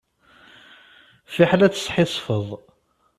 Fiḥel 1.33 1.61
ad 1.65 1.73
tesḥissfeḍ. 1.73 2.47